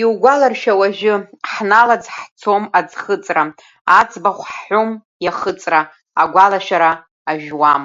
[0.00, 1.14] Иугәаларшәа уажәы,
[1.50, 3.42] ҳналаӡ ҳцом аӡхыҵра,
[3.98, 4.90] аӡбахә ҳҳәом
[5.24, 5.80] иахыҵра,
[6.22, 6.90] агәалашәара
[7.30, 7.84] ажәуам.